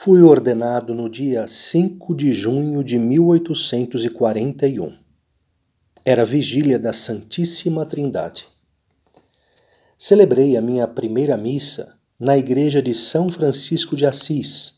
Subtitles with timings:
[0.00, 4.96] Fui ordenado no dia 5 de junho de 1841.
[6.04, 8.46] Era vigília da Santíssima Trindade.
[9.98, 14.74] Celebrei a minha primeira missa na igreja de São Francisco de Assis,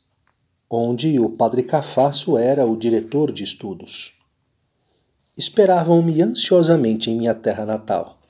[0.70, 4.14] onde o padre Cafasso era o diretor de estudos.
[5.36, 8.22] Esperavam-me ansiosamente em minha terra natal.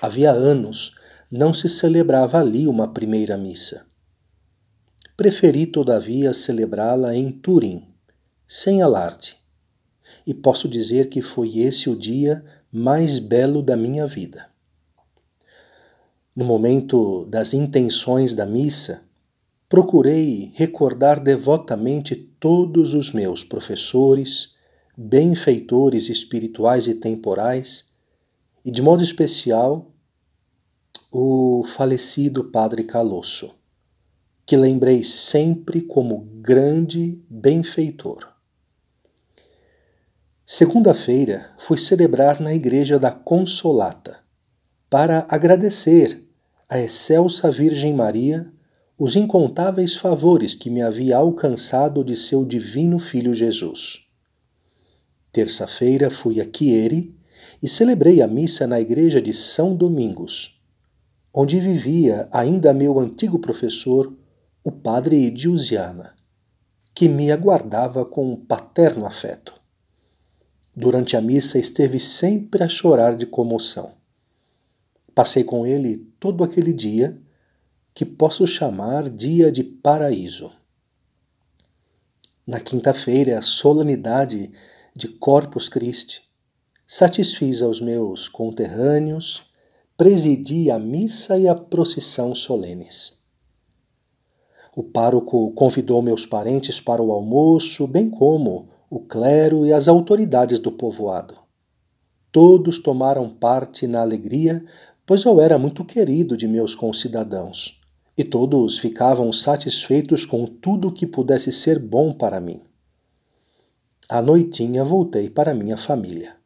[0.00, 0.94] Havia anos
[1.30, 3.85] não se celebrava ali uma primeira missa.
[5.16, 7.88] Preferi, todavia, celebrá-la em Turim,
[8.46, 9.34] sem alarde.
[10.26, 14.50] E posso dizer que foi esse o dia mais belo da minha vida.
[16.36, 19.04] No momento das intenções da missa,
[19.70, 24.54] procurei recordar devotamente todos os meus professores,
[24.94, 27.90] benfeitores espirituais e temporais,
[28.62, 29.90] e de modo especial
[31.10, 33.55] o falecido Padre Calosso
[34.46, 38.28] que lembrei sempre como grande benfeitor.
[40.44, 44.20] Segunda-feira fui celebrar na Igreja da Consolata
[44.88, 46.24] para agradecer
[46.70, 48.52] à excelsa Virgem Maria
[48.96, 54.06] os incontáveis favores que me havia alcançado de seu divino Filho Jesus.
[55.32, 57.14] Terça-feira fui a Chieri
[57.60, 60.62] e celebrei a missa na igreja de São Domingos,
[61.34, 64.14] onde vivia ainda meu antigo professor,
[64.66, 66.16] o padre Diusiana,
[66.92, 69.54] que me aguardava com um paterno afeto.
[70.74, 73.92] Durante a missa esteve sempre a chorar de comoção.
[75.14, 77.16] Passei com ele todo aquele dia
[77.94, 80.50] que posso chamar dia de paraíso.
[82.44, 84.50] Na quinta-feira, a solenidade
[84.96, 86.22] de Corpus Christi,
[86.84, 89.46] satisfiz aos meus conterrâneos,
[89.96, 93.24] presidi a missa e a procissão solenes.
[94.76, 100.58] O pároco convidou meus parentes para o almoço, bem como o clero e as autoridades
[100.58, 101.34] do povoado.
[102.30, 104.62] Todos tomaram parte na alegria,
[105.06, 107.80] pois eu era muito querido de meus concidadãos,
[108.18, 112.60] e todos ficavam satisfeitos com tudo que pudesse ser bom para mim.
[114.10, 116.36] À noitinha voltei para minha família.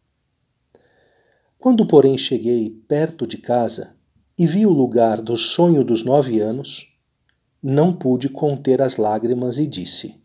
[1.59, 3.97] Quando, porém, cheguei perto de casa
[4.39, 6.91] e vi o lugar do sonho dos nove anos,
[7.63, 10.21] não pude conter as lágrimas e disse: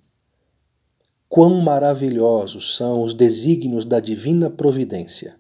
[1.28, 5.38] Quão maravilhosos são os desígnios da divina providência!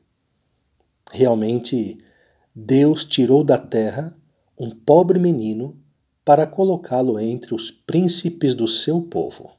[1.11, 1.97] Realmente,
[2.53, 4.15] Deus tirou da terra
[4.57, 5.77] um pobre menino
[6.23, 9.54] para colocá-lo entre os príncipes do seu povo.